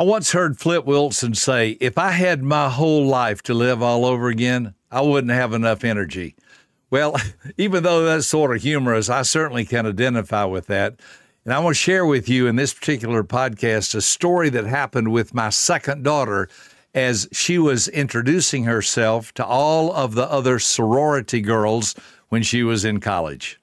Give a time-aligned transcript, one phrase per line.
[0.00, 4.04] I once heard Flip Wilson say, If I had my whole life to live all
[4.04, 6.36] over again, I wouldn't have enough energy.
[6.88, 7.16] Well,
[7.58, 11.00] even though that's sort of humorous, I certainly can identify with that.
[11.44, 15.10] And I want to share with you in this particular podcast a story that happened
[15.10, 16.48] with my second daughter
[16.94, 21.96] as she was introducing herself to all of the other sorority girls
[22.28, 23.58] when she was in college.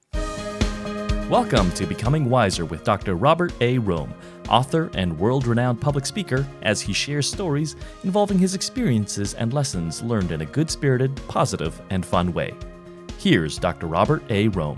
[1.30, 3.16] Welcome to Becoming Wiser with Dr.
[3.16, 3.80] Robert A.
[3.80, 4.14] Rohm,
[4.50, 10.02] author and world renowned public speaker, as he shares stories involving his experiences and lessons
[10.02, 12.54] learned in a good spirited, positive, and fun way.
[13.20, 13.88] Here's Dr.
[13.88, 14.50] Robert A.
[14.50, 14.78] Rohm.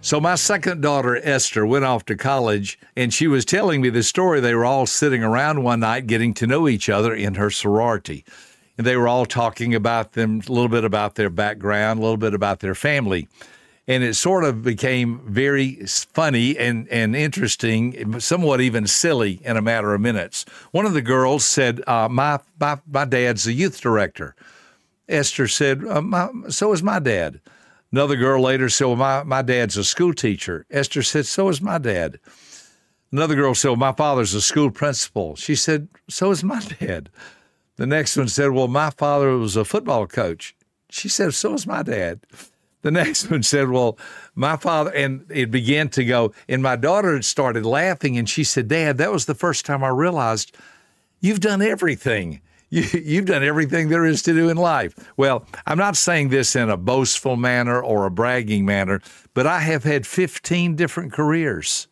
[0.00, 4.02] So, my second daughter, Esther, went off to college, and she was telling me the
[4.02, 4.40] story.
[4.40, 8.24] They were all sitting around one night getting to know each other in her sorority.
[8.78, 12.18] And they were all talking about them, a little bit about their background, a little
[12.18, 13.26] bit about their family
[13.88, 19.62] and it sort of became very funny and, and interesting, somewhat even silly in a
[19.62, 20.44] matter of minutes.
[20.72, 24.34] One of the girls said, uh, my, my, my dad's a youth director.
[25.08, 27.40] Esther said, uh, my, so is my dad.
[27.92, 30.66] Another girl later said, well, my, my dad's a school teacher.
[30.70, 32.18] Esther said, so is my dad.
[33.12, 35.36] Another girl said, well, my father's a school principal.
[35.36, 37.08] She said, so is my dad.
[37.76, 40.56] The next one said, well, my father was a football coach.
[40.90, 42.20] She said, so is my dad.
[42.86, 43.98] The next one said, Well,
[44.36, 46.32] my father, and it began to go.
[46.48, 49.82] And my daughter had started laughing, and she said, Dad, that was the first time
[49.82, 50.56] I realized
[51.20, 52.40] you've done everything.
[52.68, 54.96] You, you've done everything there is to do in life.
[55.16, 59.02] Well, I'm not saying this in a boastful manner or a bragging manner,
[59.34, 61.86] but I have had 15 different careers.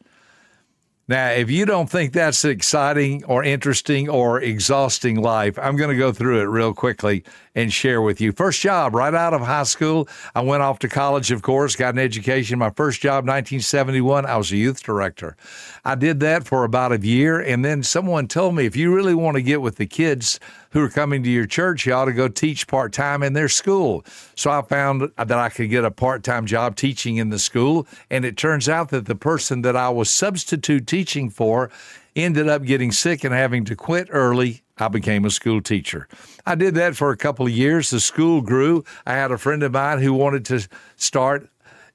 [1.07, 5.97] Now, if you don't think that's exciting or interesting or exhausting life, I'm going to
[5.97, 7.23] go through it real quickly
[7.55, 8.33] and share with you.
[8.33, 11.95] First job right out of high school, I went off to college, of course, got
[11.95, 12.59] an education.
[12.59, 15.37] My first job, 1971, I was a youth director.
[15.85, 19.15] I did that for about a year, and then someone told me if you really
[19.15, 20.41] want to get with the kids,
[20.75, 23.49] who are coming to your church, you ought to go teach part time in their
[23.49, 24.05] school.
[24.35, 27.87] So I found that I could get a part time job teaching in the school.
[28.11, 31.71] And it turns out that the person that I was substitute teaching for
[32.17, 34.64] ended up getting sick and having to quit early.
[34.77, 36.09] I became a school teacher.
[36.45, 37.91] I did that for a couple of years.
[37.91, 38.85] The school grew.
[39.07, 41.49] I had a friend of mine who wanted to start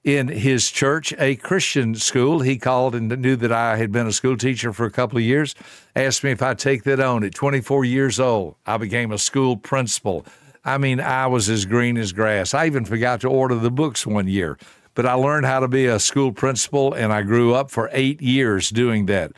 [0.04, 2.40] in his church, a Christian school.
[2.40, 5.24] He called and knew that I had been a school teacher for a couple of
[5.24, 5.56] years,
[5.96, 7.24] asked me if I'd take that on.
[7.26, 10.26] At 24 years old, I became a school principal.
[10.64, 12.54] I mean, I was as green as grass.
[12.54, 14.58] I even forgot to order the books one year,
[14.94, 18.22] but I learned how to be a school principal and I grew up for eight
[18.22, 19.34] years doing that.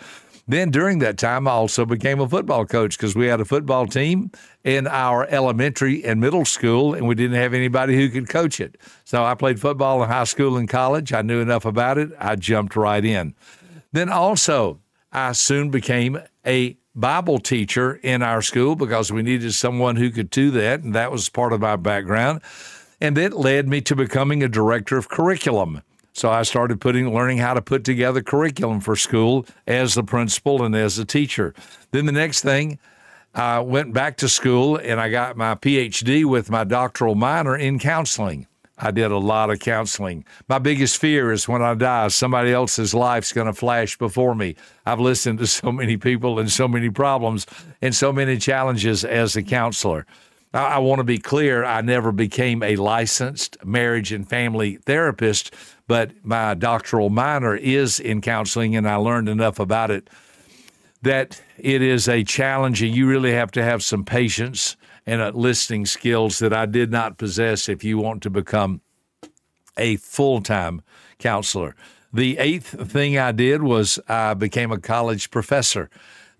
[0.51, 3.87] Then during that time, I also became a football coach because we had a football
[3.87, 4.31] team
[4.65, 8.77] in our elementary and middle school, and we didn't have anybody who could coach it.
[9.05, 11.13] So I played football in high school and college.
[11.13, 12.09] I knew enough about it.
[12.19, 13.33] I jumped right in.
[13.93, 14.81] Then also,
[15.13, 20.29] I soon became a Bible teacher in our school because we needed someone who could
[20.29, 22.41] do that, and that was part of my background.
[22.99, 25.81] And that led me to becoming a director of curriculum.
[26.13, 30.63] So I started putting learning how to put together curriculum for school as the principal
[30.63, 31.53] and as a teacher.
[31.91, 32.79] Then the next thing,
[33.33, 37.79] I went back to school and I got my PhD with my doctoral minor in
[37.79, 38.47] counseling.
[38.83, 40.25] I did a lot of counseling.
[40.49, 44.55] My biggest fear is when I die, somebody else's life's going to flash before me.
[44.85, 47.45] I've listened to so many people and so many problems
[47.81, 50.07] and so many challenges as a counselor.
[50.53, 55.53] I, I want to be clear I never became a licensed marriage and family therapist,
[55.87, 60.09] but my doctoral minor is in counseling, and I learned enough about it
[61.01, 65.85] that it is a challenge, and you really have to have some patience and listening
[65.85, 68.81] skills that I did not possess if you want to become
[69.77, 70.81] a full time
[71.17, 71.75] counselor.
[72.13, 75.89] The eighth thing I did was I became a college professor.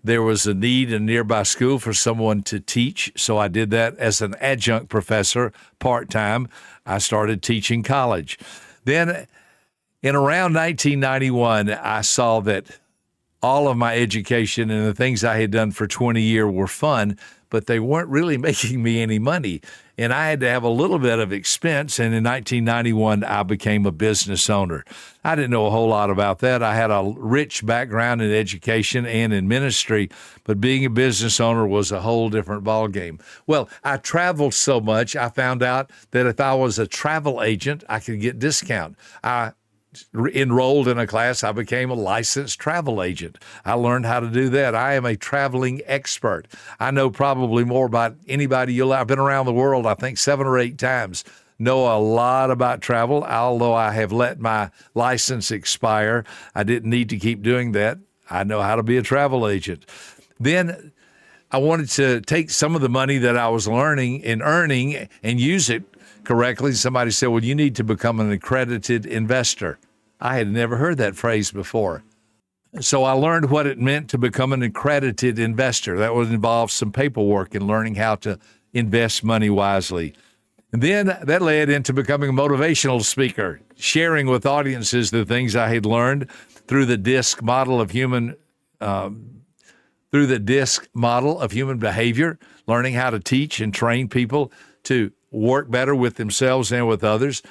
[0.04, 3.70] There was a need in a nearby school for someone to teach, so I did
[3.70, 6.48] that as an adjunct professor part time.
[6.84, 8.38] I started teaching college.
[8.84, 9.28] Then
[10.02, 12.80] in around 1991, I saw that
[13.42, 17.16] all of my education and the things I had done for 20 years were fun,
[17.52, 19.60] but they weren't really making me any money.
[19.98, 21.98] And I had to have a little bit of expense.
[21.98, 24.84] And in 1991, I became a business owner.
[25.22, 26.62] I didn't know a whole lot about that.
[26.62, 30.08] I had a rich background in education and in ministry,
[30.44, 33.20] but being a business owner was a whole different ballgame.
[33.46, 37.84] Well, I traveled so much, I found out that if I was a travel agent,
[37.88, 38.96] I could get discount.
[39.22, 39.52] I
[40.14, 43.38] enrolled in a class, I became a licensed travel agent.
[43.64, 44.74] I learned how to do that.
[44.74, 46.48] I am a traveling expert.
[46.80, 48.92] I know probably more about anybody you'll.
[48.92, 51.24] I've been around the world, I think, seven or eight times.
[51.58, 56.24] Know a lot about travel, although I have let my license expire.
[56.54, 57.98] I didn't need to keep doing that.
[58.28, 59.86] I know how to be a travel agent.
[60.40, 60.92] Then
[61.50, 65.38] I wanted to take some of the money that I was learning and earning and
[65.38, 65.84] use it
[66.24, 66.72] correctly.
[66.72, 69.78] Somebody said, Well, you need to become an accredited investor.
[70.20, 72.02] I had never heard that phrase before.
[72.80, 75.98] So I learned what it meant to become an accredited investor.
[75.98, 78.38] That would involve some paperwork and learning how to
[78.72, 80.14] invest money wisely.
[80.72, 85.68] And then that led into becoming a motivational speaker, sharing with audiences the things I
[85.68, 86.30] had learned
[86.66, 88.36] through the DISC model of human
[88.80, 89.42] um,
[90.10, 94.52] through the DISC model of human behavior, learning how to teach and train people
[94.84, 97.42] to work better with themselves and with others.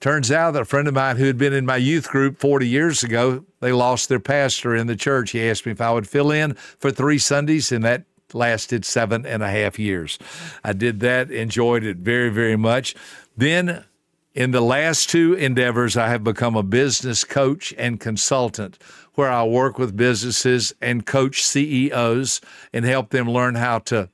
[0.00, 2.66] Turns out that a friend of mine who had been in my youth group 40
[2.66, 5.32] years ago, they lost their pastor in the church.
[5.32, 9.26] He asked me if I would fill in for three Sundays, and that lasted seven
[9.26, 10.18] and a half years.
[10.64, 12.94] I did that, enjoyed it very, very much.
[13.36, 13.84] Then,
[14.32, 18.78] in the last two endeavors, I have become a business coach and consultant
[19.14, 22.40] where I work with businesses and coach CEOs
[22.72, 24.08] and help them learn how to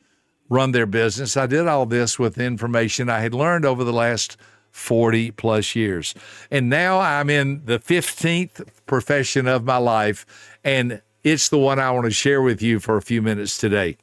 [0.48, 1.36] run their business.
[1.36, 4.36] I did all this with information I had learned over the last
[4.70, 6.14] 40 plus years.
[6.50, 10.26] And now I'm in the 15th profession of my life,
[10.62, 13.96] and it's the one I want to share with you for a few minutes today.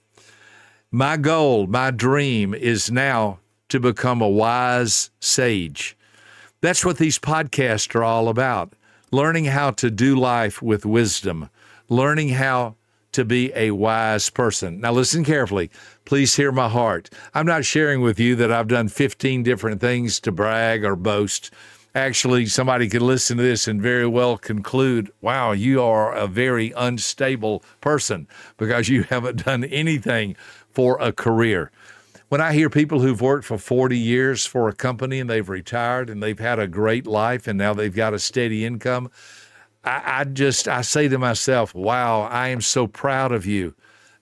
[0.91, 5.97] My goal, my dream is now to become a wise sage.
[6.61, 8.73] That's what these podcasts are all about
[9.13, 11.47] learning how to do life with wisdom,
[11.87, 12.75] learning how
[13.13, 14.81] to be a wise person.
[14.81, 15.69] Now, listen carefully.
[16.05, 17.09] Please hear my heart.
[17.33, 21.51] I'm not sharing with you that I've done 15 different things to brag or boast.
[21.95, 26.73] Actually, somebody could listen to this and very well conclude, wow, you are a very
[26.75, 28.27] unstable person
[28.57, 30.35] because you haven't done anything
[30.71, 31.71] for a career.
[32.29, 36.09] When I hear people who've worked for 40 years for a company and they've retired
[36.09, 39.11] and they've had a great life and now they've got a steady income,
[39.83, 43.75] I, I just I say to myself, wow, I am so proud of you.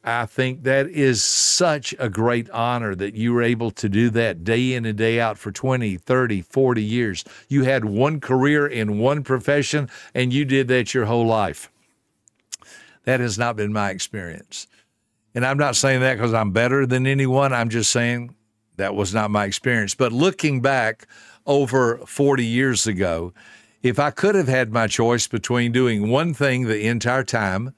[0.03, 4.43] I think that is such a great honor that you were able to do that
[4.43, 7.23] day in and day out for 20, 30, 40 years.
[7.47, 11.71] You had one career in one profession and you did that your whole life.
[13.03, 14.65] That has not been my experience.
[15.35, 17.53] And I'm not saying that because I'm better than anyone.
[17.53, 18.35] I'm just saying
[18.77, 19.93] that was not my experience.
[19.93, 21.07] But looking back
[21.45, 23.33] over 40 years ago,
[23.83, 27.73] if I could have had my choice between doing one thing the entire time,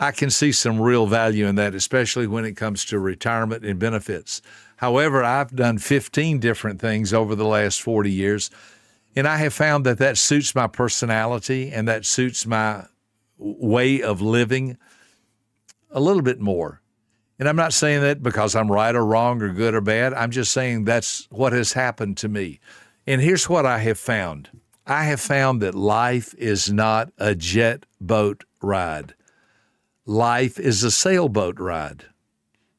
[0.00, 3.78] I can see some real value in that, especially when it comes to retirement and
[3.78, 4.42] benefits.
[4.76, 8.50] However, I've done 15 different things over the last 40 years,
[9.16, 12.84] and I have found that that suits my personality and that suits my
[13.38, 14.76] way of living
[15.90, 16.80] a little bit more.
[17.38, 20.12] And I'm not saying that because I'm right or wrong or good or bad.
[20.12, 22.60] I'm just saying that's what has happened to me.
[23.06, 24.50] And here's what I have found
[24.88, 29.14] I have found that life is not a jet boat ride,
[30.06, 32.06] life is a sailboat ride.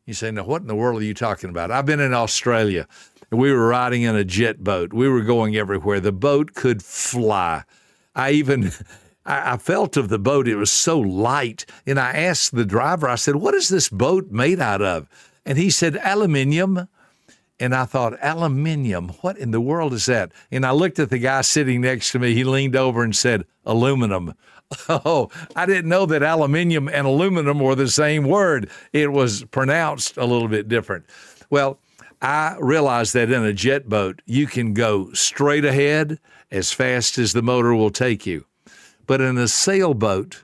[0.06, 1.70] You say, now what in the world are you talking about?
[1.70, 2.88] I've been in Australia
[3.32, 4.94] we were riding in a jet boat.
[4.94, 6.00] We were going everywhere.
[6.00, 7.64] The boat could fly.
[8.16, 8.72] I even.
[9.26, 10.48] I, felt of the boat.
[10.48, 11.64] It was so light.
[11.86, 15.08] And I asked the driver, I said, What is this boat made out of?
[15.46, 16.88] And he said, Aluminium.
[17.60, 20.32] And I thought, aluminium, what in the world is that?
[20.50, 22.34] And I looked at the guy sitting next to me.
[22.34, 24.34] He leaned over and said, aluminum.
[24.88, 28.70] Oh, I didn't know that aluminium and aluminum were the same word.
[28.94, 31.08] It was pronounced a little bit different.
[31.50, 31.80] Well,
[32.22, 36.20] I realized that in a jet boat, you can go straight ahead
[36.52, 38.46] as fast as the motor will take you.
[39.08, 40.44] But in a sailboat,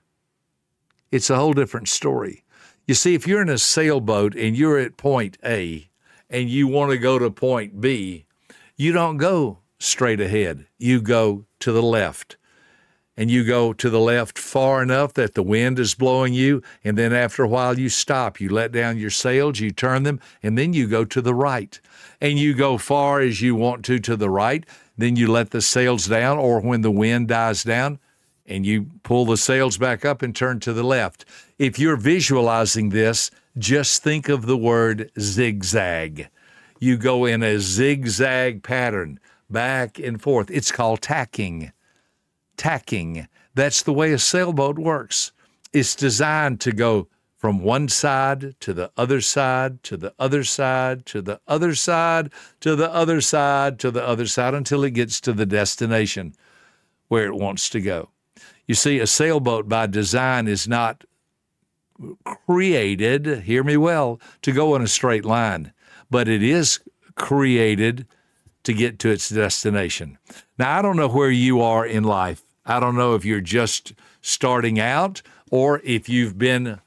[1.11, 2.43] it's a whole different story.
[2.87, 5.87] You see, if you're in a sailboat and you're at point A
[6.29, 8.25] and you want to go to point B,
[8.75, 10.65] you don't go straight ahead.
[10.77, 12.37] You go to the left.
[13.17, 16.61] And you go to the left far enough that the wind is blowing you.
[16.83, 18.41] And then after a while, you stop.
[18.41, 21.79] You let down your sails, you turn them, and then you go to the right.
[22.19, 24.65] And you go far as you want to to the right.
[24.97, 27.99] Then you let the sails down, or when the wind dies down,
[28.45, 31.25] and you pull the sails back up and turn to the left.
[31.57, 36.29] If you're visualizing this, just think of the word zigzag.
[36.79, 40.51] You go in a zigzag pattern back and forth.
[40.51, 41.71] It's called tacking.
[42.57, 43.27] Tacking.
[43.53, 45.31] That's the way a sailboat works.
[45.73, 51.05] It's designed to go from one side to the other side, to the other side,
[51.05, 55.21] to the other side, to the other side, to the other side until it gets
[55.21, 56.33] to the destination
[57.07, 58.09] where it wants to go.
[58.67, 61.03] You see, a sailboat by design is not
[62.23, 65.71] created, hear me well, to go in a straight line,
[66.09, 66.79] but it is
[67.15, 68.07] created
[68.63, 70.17] to get to its destination.
[70.57, 72.41] Now, I don't know where you are in life.
[72.65, 76.79] I don't know if you're just starting out or if you've been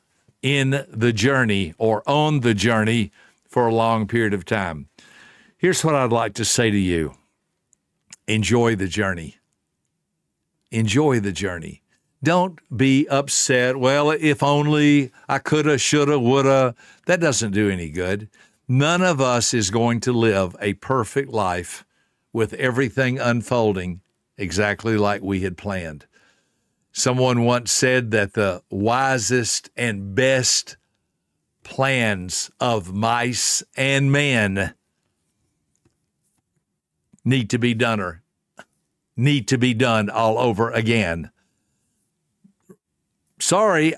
[0.43, 3.13] in the journey or on the journey
[3.49, 4.89] for a long period of time.
[5.57, 7.15] Here's what I'd like to say to you
[8.27, 9.38] enjoy the journey.
[10.71, 11.83] Enjoy the journey.
[12.23, 13.77] Don't be upset.
[13.77, 16.75] Well, if only I coulda, shoulda, woulda.
[17.07, 18.29] That doesn't do any good.
[18.67, 21.85] None of us is going to live a perfect life
[22.33, 24.01] with everything unfolding
[24.37, 26.07] exactly like we had planned.
[26.93, 30.77] Someone once said that the wisest and best
[31.63, 34.75] plans of mice and men
[37.25, 38.01] need to be done
[39.19, 41.31] need to be done all over again.
[43.41, 43.95] Sorry,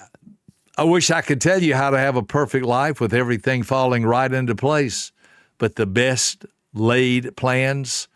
[0.76, 4.04] I wish I could tell you how to have a perfect life with everything falling
[4.06, 5.12] right into place,
[5.58, 8.08] but the best laid plans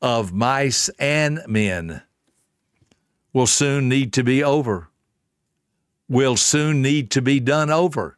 [0.00, 2.02] of mice and men
[3.32, 4.88] will soon need to be over,
[6.08, 8.16] will soon need to be done over,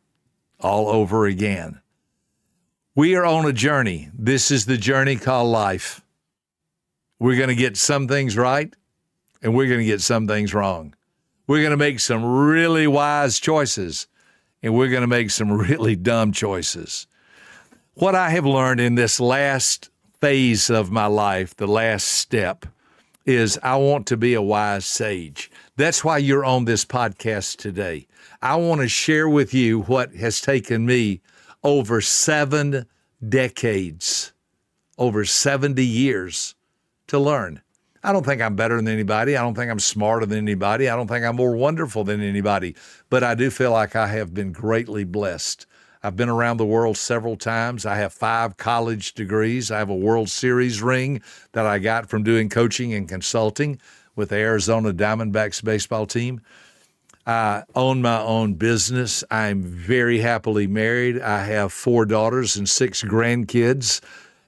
[0.60, 1.80] all over again.
[2.94, 4.10] We are on a journey.
[4.12, 6.02] This is the journey called life.
[7.18, 8.72] We're going to get some things right
[9.42, 10.94] and we're going to get some things wrong.
[11.46, 14.06] We're going to make some really wise choices
[14.62, 17.06] and we're going to make some really dumb choices.
[17.94, 22.66] What I have learned in this last phase of my life, the last step,
[23.24, 25.50] is I want to be a wise sage.
[25.76, 28.06] That's why you're on this podcast today.
[28.40, 31.20] I want to share with you what has taken me
[31.64, 32.86] over seven
[33.28, 34.32] decades,
[34.96, 36.54] over 70 years
[37.08, 37.60] to learn.
[38.02, 39.36] I don't think I'm better than anybody.
[39.36, 40.88] I don't think I'm smarter than anybody.
[40.88, 42.76] I don't think I'm more wonderful than anybody.
[43.10, 45.66] But I do feel like I have been greatly blessed.
[46.02, 47.84] I've been around the world several times.
[47.84, 49.72] I have five college degrees.
[49.72, 51.22] I have a World Series ring
[51.52, 53.80] that I got from doing coaching and consulting
[54.14, 56.40] with the Arizona Diamondbacks baseball team.
[57.26, 59.24] I own my own business.
[59.30, 61.20] I'm very happily married.
[61.20, 64.00] I have four daughters and six grandkids,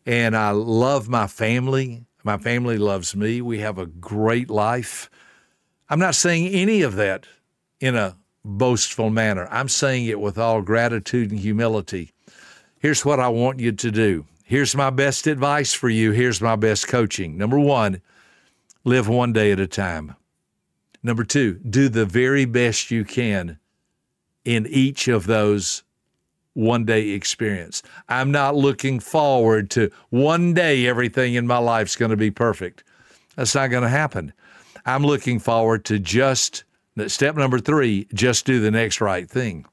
[0.06, 2.06] and I love my family.
[2.22, 3.40] My family loves me.
[3.40, 5.10] We have a great life.
[5.88, 7.26] I'm not saying any of that
[7.80, 9.48] in a boastful manner.
[9.50, 12.12] I'm saying it with all gratitude and humility.
[12.78, 14.26] Here's what I want you to do.
[14.44, 16.12] Here's my best advice for you.
[16.12, 17.38] Here's my best coaching.
[17.38, 18.02] Number one,
[18.84, 20.16] live one day at a time.
[21.02, 23.58] Number two, do the very best you can
[24.44, 25.82] in each of those
[26.54, 27.82] one day experience.
[28.08, 32.84] I'm not looking forward to one day everything in my life's going to be perfect.
[33.36, 34.32] That's not going to happen.
[34.86, 36.64] I'm looking forward to just
[37.06, 39.64] step number three, just do the next right thing.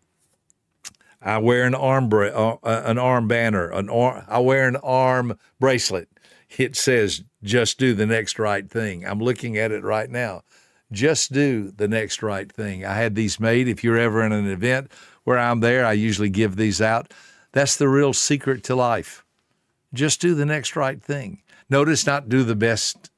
[1.22, 4.78] I wear an arm bra- uh, uh, an arm banner, an ar- I wear an
[4.78, 6.10] arm bracelet.
[6.58, 9.06] It says just do the next right thing.
[9.06, 10.44] I'm looking at it right now.
[10.92, 12.86] Just do the next right thing.
[12.86, 13.68] I had these made.
[13.68, 14.92] If you're ever in an event
[15.28, 17.14] where I'm there, I usually give these out.
[17.52, 19.26] That's the real secret to life.
[19.94, 21.42] Just do the next right thing.
[21.70, 23.12] Notice not do the best,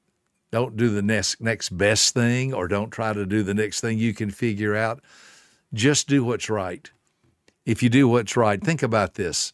[0.49, 3.99] don't do the next, next best thing, or don't try to do the next thing
[3.99, 5.03] you can figure out.
[5.71, 6.89] Just do what's right.
[7.63, 9.53] If you do what's right, think about this.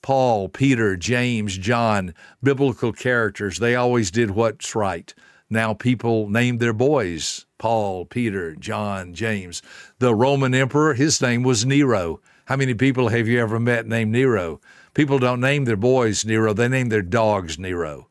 [0.00, 5.12] Paul, Peter, James, John, biblical characters, they always did what's right.
[5.50, 9.60] Now people name their boys Paul, Peter, John, James.
[9.98, 12.20] The Roman emperor, his name was Nero.
[12.46, 14.60] How many people have you ever met named Nero?
[14.94, 18.08] People don't name their boys Nero, they name their dogs Nero.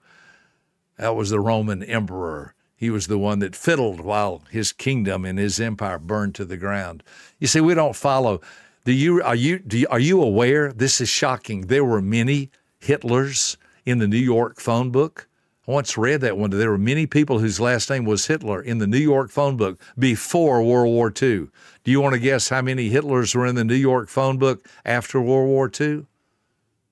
[0.97, 2.53] That was the Roman emperor.
[2.75, 6.55] He was the one that fiddled while his kingdom and his empire burned to the
[6.55, 7.03] ground.
[7.39, 8.41] You see, we don't follow.
[8.85, 10.71] Do you are you, do you are you aware?
[10.71, 11.67] This is shocking.
[11.67, 12.51] There were many
[12.81, 15.27] Hitlers in the New York phone book.
[15.69, 16.49] Once read that one.
[16.49, 19.79] There were many people whose last name was Hitler in the New York phone book
[19.99, 21.49] before World War II.
[21.83, 24.67] Do you want to guess how many Hitlers were in the New York phone book
[24.83, 26.07] after World War II?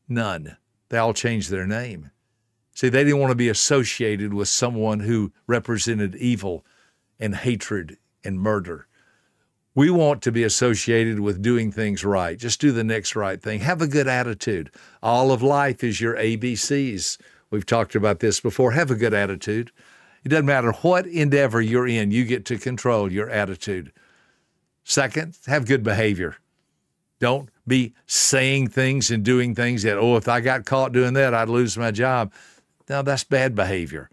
[0.07, 0.57] None.
[0.89, 2.11] They all changed their name.
[2.75, 6.63] See, they didn't want to be associated with someone who represented evil
[7.19, 8.85] and hatred and murder.
[9.73, 12.37] We want to be associated with doing things right.
[12.37, 13.61] Just do the next right thing.
[13.61, 14.69] Have a good attitude.
[15.01, 17.17] All of life is your ABCs.
[17.49, 18.71] We've talked about this before.
[18.71, 19.71] Have a good attitude.
[20.23, 23.91] It doesn't matter what endeavor you're in, you get to control your attitude.
[24.83, 26.37] Second, have good behavior.
[27.19, 31.33] Don't be saying things and doing things that, oh, if I got caught doing that,
[31.33, 32.31] I'd lose my job.
[32.89, 34.09] Now that's bad behavior.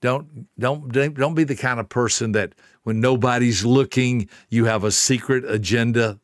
[0.00, 4.90] Don't don't don't be the kind of person that when nobody's looking, you have a
[4.90, 6.18] secret agenda